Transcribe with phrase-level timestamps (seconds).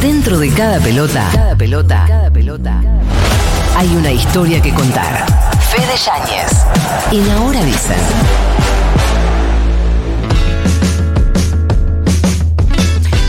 [0.00, 2.80] Dentro de cada pelota, cada pelota, cada pelota,
[3.76, 5.24] hay una historia que contar.
[5.70, 6.64] Fede Yáñez.
[7.10, 7.96] En Ahora Dicen.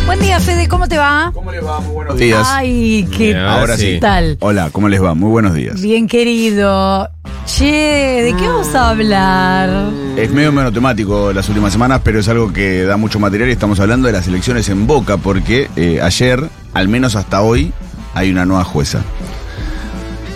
[0.06, 1.32] Buen día, Fede, ¿cómo te va?
[1.34, 1.80] ¿Cómo les va?
[1.80, 2.48] Muy buenos días.
[2.52, 3.98] Ay, qué Ahora sí.
[4.00, 4.38] tal.
[4.40, 5.14] Hola, ¿cómo les va?
[5.14, 5.82] Muy buenos días.
[5.82, 7.10] Bien querido.
[7.50, 9.92] Che, ¿de qué vamos a hablar?
[10.16, 13.80] Es medio monotemático las últimas semanas, pero es algo que da mucho material y estamos
[13.80, 17.74] hablando de las elecciones en Boca, porque eh, ayer, al menos hasta hoy,
[18.14, 19.02] hay una nueva jueza.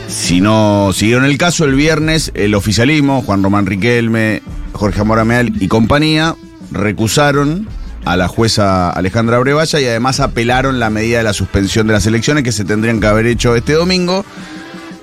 [0.07, 4.41] Si no siguieron el caso, el viernes el oficialismo, Juan Román Riquelme,
[4.73, 6.35] Jorge Amora Meal y compañía,
[6.71, 7.67] recusaron
[8.05, 12.07] a la jueza Alejandra Brevalla y además apelaron la medida de la suspensión de las
[12.07, 14.25] elecciones que se tendrían que haber hecho este domingo.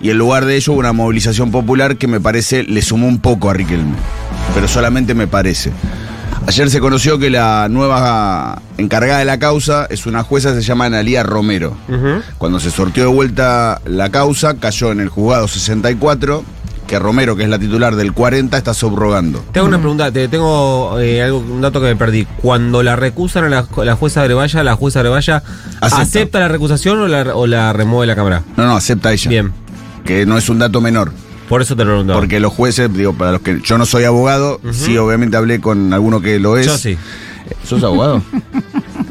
[0.01, 3.51] Y en lugar de ello, una movilización popular que me parece le sumó un poco
[3.51, 3.97] a Riquelme.
[4.55, 5.73] Pero solamente me parece.
[6.47, 10.63] Ayer se conoció que la nueva encargada de la causa es una jueza que se
[10.63, 11.77] llama Analía Romero.
[12.39, 16.43] Cuando se sortió de vuelta la causa, cayó en el juzgado 64,
[16.87, 19.45] que Romero, que es la titular del 40, está subrogando.
[19.53, 22.27] Tengo una pregunta, te tengo eh, algo, un dato que me perdí.
[22.43, 25.43] Cuando la recusan a la, la jueza Brevalla, ¿la jueza Brevalla
[25.81, 26.03] Acepta.
[26.03, 28.43] acepta, la recusación o la, o la remueve la cámara?
[28.57, 29.29] No, no, acepta ella.
[29.29, 29.53] Bien,
[30.05, 31.13] Que no es un dato menor.
[31.49, 32.13] por eso te lo pregunto.
[32.15, 35.93] Porque los jueces, digo, para los que yo no soy abogado, sí, obviamente hablé con
[35.93, 36.67] alguno que lo es.
[36.67, 36.97] Yo sí.
[37.65, 38.23] ¿Sos abogado?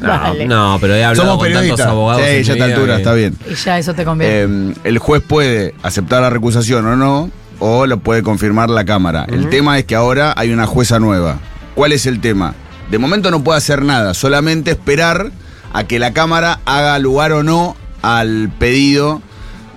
[0.02, 0.46] No, Vale.
[0.46, 1.88] no, pero he hablado Somos con tantos periodistas.
[1.88, 2.22] abogados.
[2.26, 3.36] Sí, ya a esta altura, que- está bien.
[3.52, 4.34] Y ya eso te conviene.
[4.44, 7.30] Eh, el juez puede aceptar la recusación o no,
[7.60, 9.26] o lo puede confirmar la Cámara.
[9.28, 11.40] El tema es que ahora hay una jueza nueva.
[11.76, 12.54] ¿Cuál es el tema?
[12.90, 15.32] De momento no puede hacer nada, solamente esperar
[15.74, 19.22] a que la Cámara haga lugar o no al pedido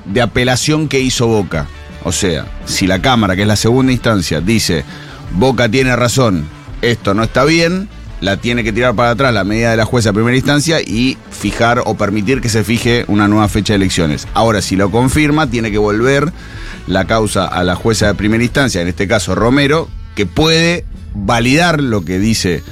[0.05, 1.67] de apelación que hizo Boca.
[2.05, 4.85] O sea, si la Cámara, que es la segunda instancia, dice
[5.33, 6.45] Boca tiene razón,
[6.83, 7.89] esto no está bien,
[8.21, 11.19] la tiene que tirar para atrás la medida de la jueza de primera instancia y
[11.31, 14.29] fijar o permitir que se fije una nueva fecha de elecciones.
[14.35, 16.33] Ahora, si lo confirma, tiene que volver
[16.87, 21.83] la causa a la jueza de primera instancia, en este caso Romero, que puede validar
[21.83, 22.63] lo que dice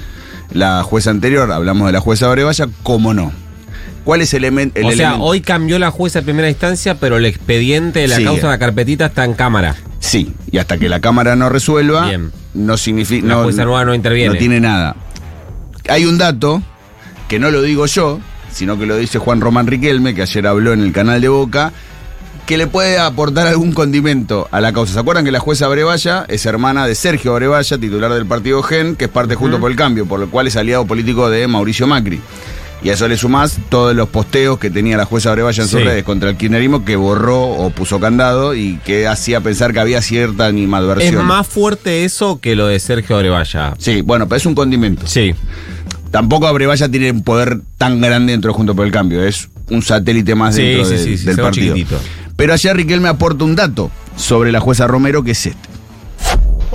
[0.53, 3.33] la jueza anterior, hablamos de la jueza Brevalla, como no.
[4.11, 5.25] ¿Cuál es el, elemen- el O sea, elemento?
[5.25, 8.59] hoy cambió la jueza de primera instancia, pero el expediente de la causa de la
[8.59, 9.77] carpetita está en cámara.
[10.01, 12.33] Sí, y hasta que la Cámara no resuelva, Bien.
[12.53, 13.25] no significa.
[13.29, 14.33] La no, jueza nueva no interviene.
[14.35, 14.97] No tiene nada.
[15.89, 16.61] Hay un dato
[17.29, 18.19] que no lo digo yo,
[18.53, 21.73] sino que lo dice Juan Román Riquelme, que ayer habló en el canal de Boca,
[22.47, 24.93] que le puede aportar algún condimento a la causa.
[24.95, 28.97] ¿Se acuerdan que la jueza Brevalla es hermana de Sergio Brevalla, titular del partido GEN,
[28.97, 31.87] que es parte junto por el cambio, por lo cual es aliado político de Mauricio
[31.87, 32.21] Macri?
[32.83, 35.81] Y a eso le sumás todos los posteos que tenía la jueza Brevalla en sus
[35.81, 35.85] Sí.
[35.85, 40.01] redes contra el kirchnerismo que borró o puso candado y que hacía pensar que había
[40.01, 41.15] cierta animadversión.
[41.17, 43.75] Es más fuerte eso que lo de Sergio Brevalla.
[43.79, 45.07] Sí, bueno, pero es un condimento.
[45.07, 45.35] Sí.
[46.11, 49.23] Tampoco Abrevaya tiene un poder tan grande dentro de Junto por el Cambio.
[49.23, 51.75] Es un satélite más Sí, dentro sí, de- sí, sí, del partido.
[51.75, 52.01] chiquitito.
[52.35, 55.69] Pero ayer Riquelme aporta un dato sobre la jueza Romero que es este.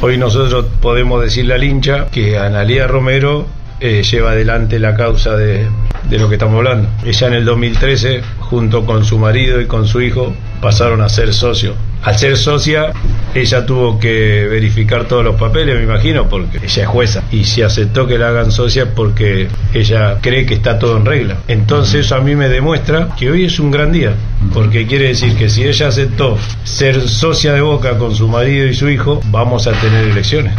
[0.01, 3.47] Hoy nosotros podemos decirle al hincha que Analía Romero
[3.79, 5.67] eh, lleva adelante la causa de,
[6.09, 6.89] de lo que estamos hablando.
[7.05, 11.33] Ella en el 2013, junto con su marido y con su hijo, pasaron a ser
[11.33, 11.75] socios.
[12.03, 12.91] Al ser socia,
[13.33, 17.23] ella tuvo que verificar todos los papeles, me imagino, porque ella es jueza.
[17.31, 21.37] Y si aceptó que la hagan socia porque ella cree que está todo en regla.
[21.47, 24.13] Entonces eso a mí me demuestra que hoy es un gran día,
[24.53, 28.75] porque quiere decir que si ella aceptó ser socia de Boca con su marido y
[28.75, 30.53] su hijo, vamos a tener elecciones.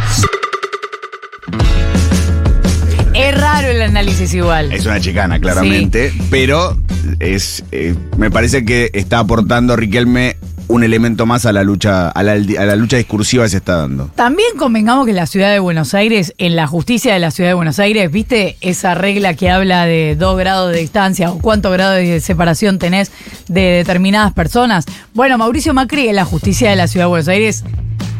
[3.37, 4.73] Raro el análisis igual.
[4.73, 6.13] Es una chicana, claramente.
[6.31, 6.77] Pero
[7.21, 10.37] es eh, me parece que está aportando Riquelme
[10.69, 13.77] un elemento más a la lucha, a la, a la lucha discursiva que se está
[13.77, 14.11] dando.
[14.15, 17.55] También convengamos que la ciudad de Buenos Aires, en la justicia de la ciudad de
[17.55, 21.99] Buenos Aires, ¿viste esa regla que habla de dos grados de distancia o cuántos grados
[21.99, 23.13] de separación tenés
[23.49, 24.87] de determinadas personas?
[25.15, 27.65] Bueno, Mauricio Macri en la justicia de la ciudad de Buenos Aires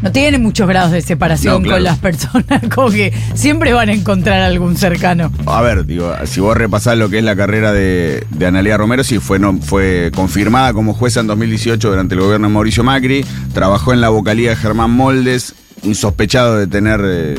[0.03, 1.77] no tiene muchos grados de separación No, claro.
[1.77, 5.33] con las personas, como que siempre van a encontrar algún cercano.
[5.47, 9.03] A ver, digo, si vos repasás lo que es la carrera de, de Analia Romero,
[9.05, 13.25] sí, fue, no, fue confirmada como jueza en 2018 durante el gobierno de Mauricio Macri,
[13.55, 17.37] trabajó en la vocalía de Germán Moldes, insospechado de tener eh,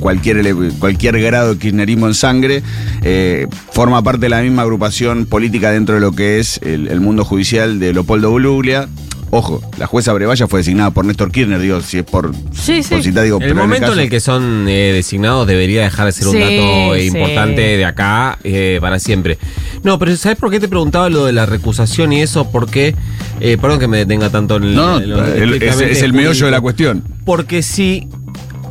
[0.00, 2.62] cualquier, ele- cualquier grado de kirchnerismo en sangre,
[3.02, 7.00] eh, forma parte de la misma agrupación política dentro de lo que es el, el
[7.00, 8.88] mundo judicial de Leopoldo Buluglia.
[9.30, 12.94] Ojo, la jueza Brevalla fue designada por Néstor Kirchner, digo, si es por, Sí, sí.
[12.94, 16.06] por citar, digo, El pero momento en caso- el que son eh, designados debería dejar
[16.06, 17.06] de ser un Sí, dato sí.
[17.08, 19.38] importante de acá eh, para siempre.
[19.82, 22.50] No, pero ¿sabes por qué te preguntaba lo de la recusación y eso?
[22.50, 22.94] Porque,
[23.40, 24.74] eh, perdón que me detenga tanto en el...
[24.74, 27.04] No, en lo el- es, el meollo de la cuestión.
[27.26, 28.08] Porque si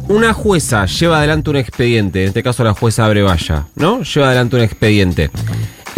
[0.08, 4.02] una jueza lleva adelante un expediente, en este caso la jueza Brevalla, ¿no?
[4.02, 5.30] Lleva adelante un expediente.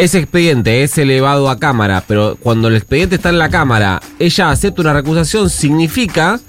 [0.04, 4.50] Ese expediente es elevado a cámara, pero cuando el expediente está en la cámara, ella
[4.52, 6.40] acepta una recusación, significa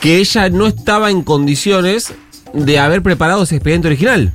[0.00, 2.12] que ella no estaba en condiciones
[2.52, 4.32] de haber preparado ese expediente original.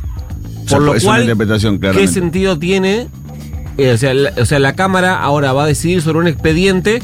[0.65, 3.07] O sea, Por lo es una cual, interpretación, ¿qué sentido tiene?
[3.77, 7.01] Eh, o, sea, la, o sea, la Cámara ahora va a decidir sobre un expediente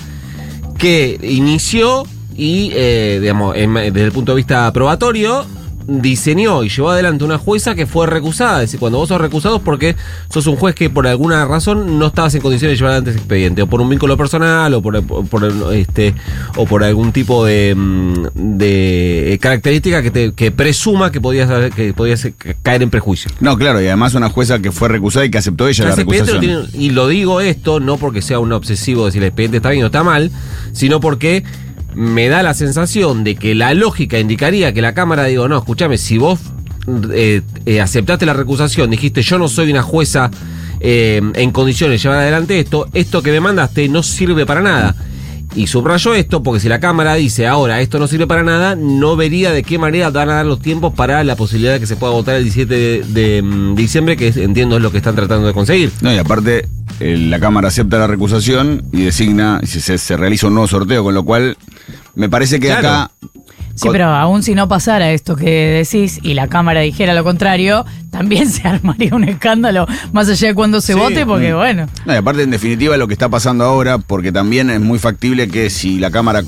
[0.78, 2.04] que inició
[2.36, 5.46] y, eh, digamos, en- desde el punto de vista probatorio,
[5.88, 8.58] diseñó y llevó adelante una jueza que fue recusada.
[8.62, 9.96] Es decir, cuando vos sos recusado es porque
[10.30, 13.20] sos un juez que por alguna razón no estabas en condiciones de llevar adelante ese
[13.20, 16.14] expediente, o por un vínculo personal, o por, por, este,
[16.58, 21.94] o por algún tipo de, mm, de característica que, te, que presuma que podías, que
[21.94, 22.28] podías
[22.62, 23.32] caer en prejuicio.
[23.40, 26.40] No, claro, y además una jueza que fue recusada y que aceptó ella la recusación.
[26.40, 29.70] tiene- y lo digo esto no porque sea un obsesivo de si el expediente está
[29.70, 30.32] bien o está mal,
[30.74, 31.44] sino porque
[31.98, 35.98] me da la sensación de que la lógica indicaría que la Cámara digo, no, escúchame,
[35.98, 36.40] si vos
[37.12, 40.30] eh, eh, aceptaste la recusación, dijiste yo no soy una jueza
[40.80, 44.96] eh, en condiciones de llevar adelante esto, esto que me mandaste no sirve para nada.
[45.56, 49.16] Y subrayo esto porque si la Cámara dice ahora esto no sirve para nada, no
[49.16, 51.96] vería de qué manera van a dar los tiempos para la posibilidad de que se
[51.96, 55.54] pueda votar el 17 de, mm, diciembre, que entiendo es lo que están tratando de
[55.54, 55.92] conseguir.
[56.02, 56.68] No, y aparte,
[57.00, 61.14] la Cámara acepta la recusación y designa, y se, se realiza un nuevo sorteo, con
[61.14, 61.58] lo cual
[62.16, 62.88] me parece que Claro.
[62.88, 63.12] acá.
[63.76, 67.86] Sí, pero aún si no pasara esto que decís y la Cámara dijera lo contrario,
[68.10, 71.58] también se armaría un escándalo más allá de cuando se Sí, vote, porque mm.
[71.58, 71.88] bueno.
[72.06, 75.48] No, y aparte, en definitiva, lo que está pasando ahora, porque también es muy factible
[75.48, 76.42] que si la Cámara,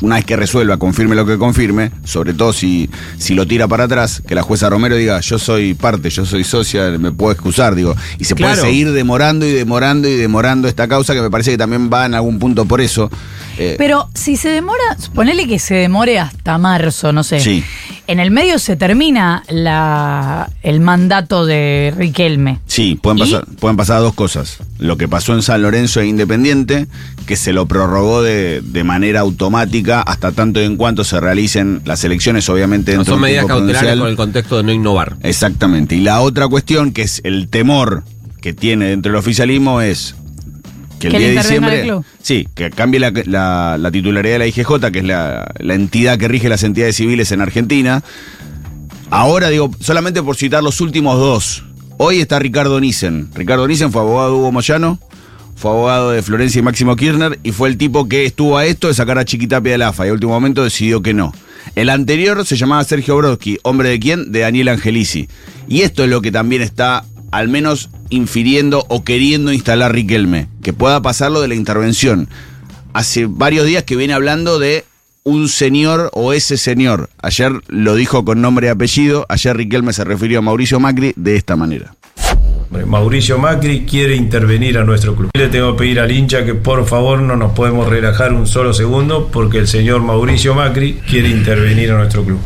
[0.00, 3.84] una vez que resuelva, confirme lo que confirme, sobre todo si, si lo tira para
[3.84, 7.74] atrás, que la jueza Romero diga, yo soy parte, yo soy socia, me puedo excusar,
[7.74, 8.54] digo, y se Claro.
[8.60, 12.06] puede seguir demorando y demorando y demorando esta causa, que me parece que también va
[12.06, 13.10] en algún punto por eso.
[13.58, 14.82] Eh, Pero si se demora,
[15.14, 17.38] ponele que se demore hasta marzo, no sé.
[17.40, 17.62] Sí.
[18.06, 22.58] En el medio se termina la, el mandato de Riquelme.
[22.66, 23.20] Sí, pueden ¿Y?
[23.20, 24.58] pasar, pueden pasar dos cosas.
[24.78, 26.88] Lo que pasó en San Lorenzo e Independiente,
[27.26, 31.80] que se lo prorrogó de, de manera automática hasta tanto y en cuanto se realicen
[31.84, 35.16] las elecciones, obviamente No dentro son de medidas cautelares con el contexto de no innovar.
[35.22, 35.94] Exactamente.
[35.94, 38.02] Y la otra cuestión, que es el temor
[38.40, 40.16] que tiene dentro del oficialismo, es
[41.02, 41.82] que el Que le día de intervenga diciembre.
[41.92, 42.04] club.
[42.22, 46.18] Sí, que cambie la, la- la titularidad de la IGJ, que es la, la entidad
[46.18, 48.02] que rige las entidades civiles en Argentina.
[49.10, 51.64] Ahora, digo, solamente por citar los últimos dos.
[51.98, 53.28] Hoy está Ricardo Nissen.
[53.34, 54.98] Ricardo Nissen fue abogado de Hugo Moyano,
[55.54, 58.88] fue abogado de Florencia y Máximo Kirchner, y fue el tipo que estuvo a esto
[58.88, 61.32] de sacar a Chiquitapia del AFA, y a último momento decidió que no.
[61.76, 64.32] El anterior se llamaba Sergio Brodsky, hombre de quién?
[64.32, 65.28] De Daniel Angelici.
[65.68, 70.72] Y esto es lo que también está, al menos, infiriendo o queriendo instalar Riquelme, que
[70.72, 72.28] pueda pasar lo de la intervención.
[72.92, 74.84] Hace varios días que viene hablando de
[75.24, 77.08] un señor o ese señor.
[77.22, 81.36] Ayer lo dijo con nombre y apellido, ayer Riquelme se refirió a Mauricio Macri de
[81.36, 81.94] esta manera.
[82.86, 85.30] Mauricio Macri quiere intervenir a nuestro club.
[85.34, 88.72] Le tengo que pedir al hincha que por favor no nos podemos relajar un solo
[88.72, 92.40] segundo porque el señor Mauricio Macri quiere intervenir a nuestro club.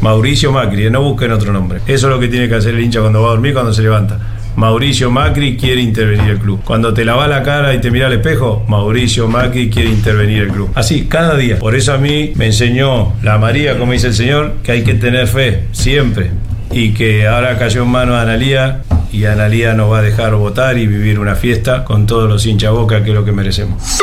[0.00, 1.80] Mauricio Macri, eh, no busquen otro nombre.
[1.86, 3.82] Eso es lo que tiene que hacer el hincha cuando va a dormir, cuando se
[3.82, 4.18] levanta.
[4.56, 6.60] Mauricio Macri quiere intervenir el club.
[6.64, 10.48] Cuando te lavas la cara y te mira al espejo, Mauricio Macri quiere intervenir el
[10.48, 10.70] club.
[10.74, 11.58] Así, cada día.
[11.58, 14.94] Por eso a mí me enseñó la María, como dice el Señor, que hay que
[14.94, 16.30] tener fe, siempre.
[16.70, 18.82] Y que ahora cayó en manos de Analía
[19.12, 22.72] y Analía nos va a dejar votar y vivir una fiesta con todos los hinchas
[22.72, 23.98] boca que es lo que merecemos.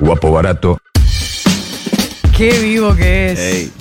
[0.00, 0.78] Guapo barato.
[2.36, 3.77] Qué vivo que es.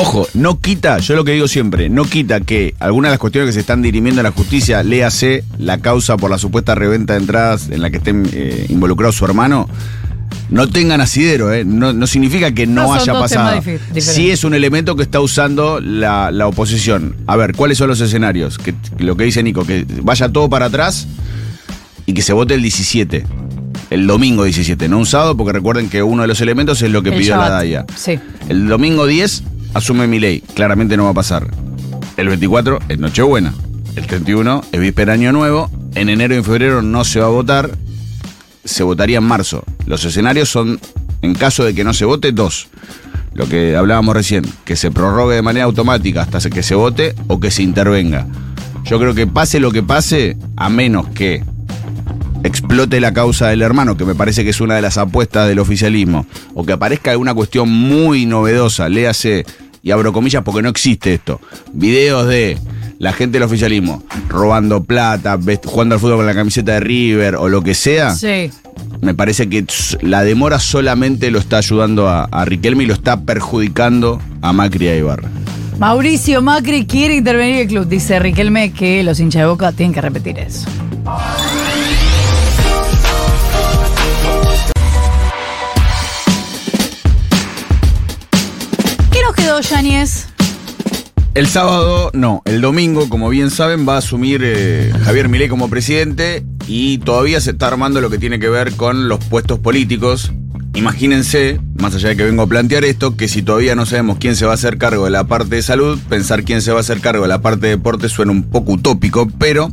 [0.00, 3.48] Ojo, no quita, yo lo que digo siempre, no quita que algunas de las cuestiones
[3.48, 7.18] que se están dirimiendo en la justicia, léase la causa por la supuesta reventa de
[7.18, 9.68] entradas en la que estén eh, involucrados su hermano,
[10.50, 11.64] no tengan asidero, ¿eh?
[11.64, 13.60] no, no significa que no, haya pasado.
[13.96, 17.16] Sí es un elemento que está usando la, la oposición.
[17.26, 18.56] A ver, ¿cuáles son los escenarios?
[18.56, 21.08] Que, lo que dice Nico, que vaya todo para atrás
[22.06, 23.26] y que se vote el 17.
[23.90, 27.02] El domingo 17, no un sábado, porque recuerden que uno de los elementos es lo
[27.02, 27.50] que El pidió la.
[27.50, 27.84] DAIA.
[27.96, 28.20] Sí.
[28.48, 29.42] El domingo 10
[29.74, 30.40] asume mi ley.
[30.54, 31.48] Claramente no va a pasar.
[32.16, 33.54] El 24 es Nochebuena.
[33.96, 35.70] El 31 es víspera Año Nuevo.
[35.94, 37.70] En enero y en febrero no se va a votar.
[38.64, 39.64] Se votaría en marzo.
[39.86, 40.80] Los escenarios son,
[41.22, 42.68] en caso de que no se vote, dos.
[43.34, 47.40] Lo que hablábamos recién, que se prorrogue de manera automática hasta que se vote o
[47.40, 48.26] que se intervenga.
[48.84, 51.44] Yo creo que pase lo que pase, a menos que
[52.44, 55.58] explote la causa del hermano, que me parece que es una de las apuestas del
[55.58, 59.44] oficialismo, o que aparezca alguna cuestión muy novedosa, léase,
[59.82, 61.40] y abro comillas porque no existe esto,
[61.72, 62.58] videos de
[62.98, 67.48] la gente del oficialismo robando plata, jugando al fútbol con la camiseta de River o
[67.48, 68.50] lo que sea, Sí.
[69.00, 69.64] me parece que
[70.02, 74.86] la demora solamente lo está ayudando a, a Riquelme y lo está perjudicando a Macri
[74.86, 75.28] y a Ibarra.
[75.78, 77.86] Mauricio Macri quiere intervenir el club.
[77.86, 80.68] Dice Riquelme que los hinchas de boca tienen que repetir eso.
[89.38, 90.26] Sábado, Yáñez.
[91.34, 95.70] El sábado, no, el domingo, como bien saben, va a asumir eh, Javier Milei como
[95.70, 100.32] presidente y todavía se está armando lo que tiene que ver con los puestos políticos.
[100.74, 104.36] Imagínense, más allá de que vengo a plantear esto, que si todavía no sabemos quién
[104.36, 106.80] se va a hacer cargo de la parte de salud, pensar quién se va a
[106.80, 109.72] hacer cargo de la parte de deporte suena un poco utópico, pero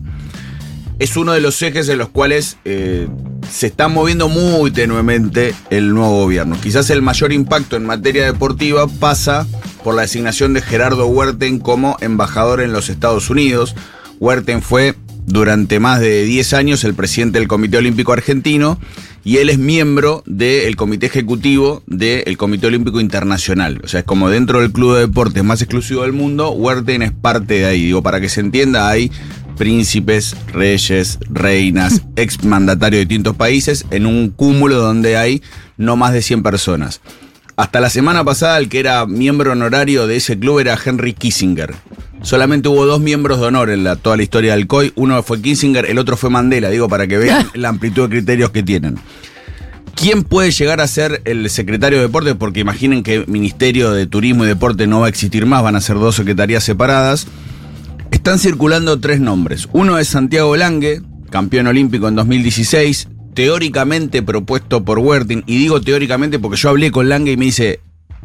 [1.00, 3.08] es uno de los ejes en los cuales eh,
[3.52, 6.58] se está moviendo muy tenuemente el nuevo gobierno.
[6.62, 9.48] Quizás el mayor impacto en materia deportiva pasa
[9.84, 13.76] por la designación de Gerardo Huerten como embajador en los Estados Unidos.
[14.20, 18.80] Huerten fue durante más de 10 años el presidente del Comité Olímpico Argentino
[19.24, 23.82] y él es miembro del comité ejecutivo del Comité Olímpico Internacional.
[23.84, 27.12] O sea, es como dentro del club de deportes más exclusivo del mundo, Huerten es
[27.12, 27.86] parte de ahí.
[27.86, 29.12] Digo, para que se entienda, hay
[29.56, 35.42] príncipes, reyes, reinas, exmandatarios de distintos países en un cúmulo donde hay
[35.78, 37.02] no más de 100 personas.
[37.58, 41.74] Hasta la semana pasada el que era miembro honorario de ese club era Henry Kissinger.
[42.22, 44.92] Solamente hubo dos miembros de honor en la, toda la historia del COI.
[44.96, 48.50] Uno fue Kissinger, el otro fue Mandela, digo, para que vean la amplitud de criterios
[48.50, 48.98] que tienen.
[49.96, 52.36] ¿Quién puede llegar a ser el secretario de deporte?
[52.36, 55.78] Porque imaginen que el Ministerio de Turismo y Deporte no va a existir más, van
[55.78, 57.28] a ser dos secretarías separadas.
[58.26, 59.70] Están circulando tres nombres.
[59.72, 65.44] Uno es Santiago Lange, campeón olímpico en 2016, teóricamente propuesto por Huertin.
[65.46, 67.82] Y digo teóricamente porque yo hablé con Lange y me dice,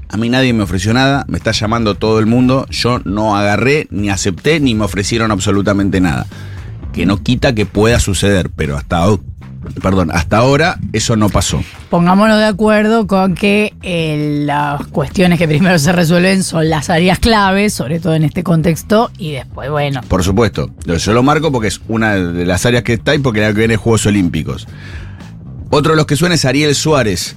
[0.08, 3.88] a mí nadie me ofreció nada, me está llamando todo el mundo, yo no agarré,
[3.90, 6.26] ni acepté, ni me ofrecieron absolutamente nada.
[6.94, 9.06] Que no quita que pueda suceder, pero hasta,
[9.82, 11.62] perdón, hasta ahora eso no pasó.
[11.90, 17.18] Pongámonos de acuerdo con que eh, las cuestiones que primero se resuelven son las áreas
[17.18, 20.00] claves, sobre todo en este contexto, y después, bueno.
[20.08, 23.40] Por supuesto, yo lo marco porque es una de las áreas que está y porque
[23.40, 24.66] la que viene es Juegos Olímpicos.
[25.70, 27.36] Otro de los que suena es Ariel Suárez.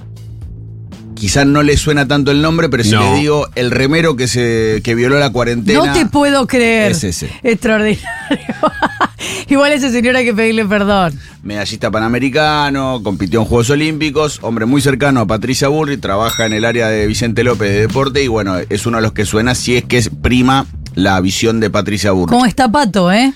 [1.14, 3.00] Quizás no le suena tanto el nombre, pero si No.
[3.00, 5.86] le digo el remero que se que violó la cuarentena.
[5.86, 6.90] No te puedo creer.
[6.90, 7.30] Es ese.
[7.44, 8.04] Extraordinario.
[9.48, 11.18] Igual a ese señor hay que pedirle perdón.
[11.42, 16.64] medallista panamericano, compitió en Juegos Olímpicos, hombre muy cercano a Patricia Burri, trabaja en el
[16.64, 19.76] área de Vicente López de deporte y bueno, es uno de los que suena si
[19.76, 22.30] es que es prima la visión de Patricia Burri.
[22.30, 23.32] ¿Cómo está Pato, eh?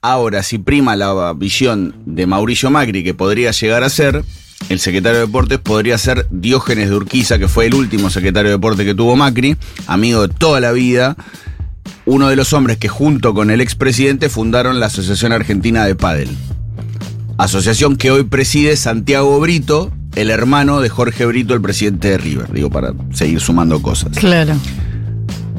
[0.00, 4.24] Ahora, si prima la visión de Mauricio Macri, que podría llegar a ser,
[4.68, 8.56] el secretario de Deportes podría ser Diógenes de Urquiza, que fue el último secretario de
[8.56, 9.56] Deportes que tuvo Macri,
[9.86, 11.16] amigo de toda la vida,
[12.04, 16.28] uno de los hombres que junto con el expresidente fundaron la Asociación Argentina de Padel.
[17.38, 22.52] Asociación que hoy preside Santiago Brito, el hermano de Jorge Brito, el presidente de River,
[22.52, 24.16] digo, para seguir sumando cosas.
[24.18, 24.54] Claro.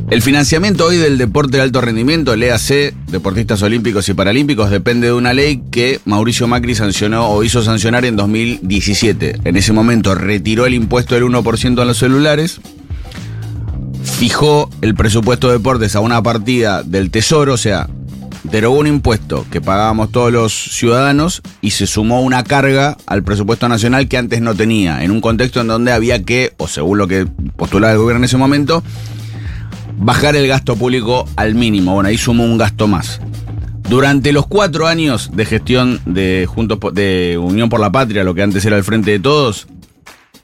[0.09, 5.07] El financiamiento hoy del deporte de alto rendimiento, el EAC, deportistas olímpicos y paralímpicos, depende
[5.07, 9.39] de una ley que Mauricio Macri sancionó o hizo sancionar en 2017.
[9.45, 12.59] En ese momento retiró el impuesto del 1% a los celulares,
[14.03, 17.89] fijó el presupuesto de deportes a una partida del Tesoro, o sea,
[18.43, 23.67] derogó un impuesto que pagábamos todos los ciudadanos y se sumó una carga al presupuesto
[23.69, 27.07] nacional que antes no tenía, en un contexto en donde había que, o según lo
[27.07, 28.83] que postulaba el gobierno en ese momento,
[29.97, 31.93] bajar el gasto público al mínimo.
[31.93, 33.21] Bueno, ahí sumó un gasto más.
[33.89, 38.41] Durante los cuatro años de gestión de, Juntos de Unión por la Patria, lo que
[38.41, 39.67] antes era el Frente de Todos,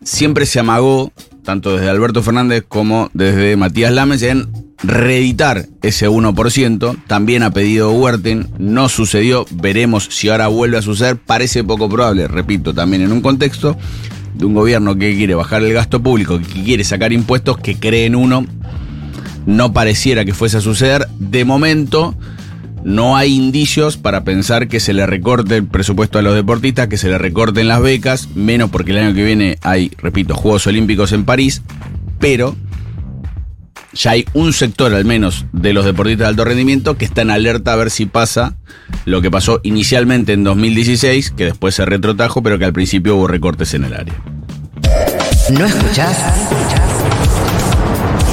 [0.03, 1.11] siempre se amagó,
[1.43, 4.47] tanto desde Alberto Fernández como desde Matías Lames, en
[4.83, 6.97] reeditar ese 1%.
[7.07, 11.17] También ha pedido Huerten, no sucedió, veremos si ahora vuelve a suceder.
[11.17, 13.77] Parece poco probable, repito, también en un contexto
[14.33, 18.05] de un gobierno que quiere bajar el gasto público, que quiere sacar impuestos, que cree
[18.05, 18.45] en uno,
[19.45, 21.07] no pareciera que fuese a suceder.
[21.19, 22.15] De momento,
[22.83, 26.97] no hay indicios para pensar que se le recorte el presupuesto a los deportistas, que
[26.97, 31.11] se le recorten las becas, menos porque el año que viene hay, repito, Juegos Olímpicos
[31.11, 31.61] en París,
[32.19, 32.55] pero
[33.93, 37.31] ya hay un sector al menos de los deportistas de alto rendimiento que está en
[37.31, 38.55] alerta a ver si pasa
[39.05, 43.27] lo que pasó inicialmente en 2016, que después se retrotrajo, pero que al principio hubo
[43.27, 44.15] recortes en el área.
[45.51, 46.17] ¿No escuchás?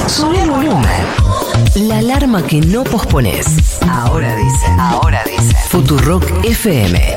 [0.08, 1.25] Sube el volumen.
[1.76, 3.46] La alarma que no pospones.
[3.88, 4.66] Ahora dice.
[4.78, 5.54] Ahora dice.
[5.68, 7.14] Futurock FM.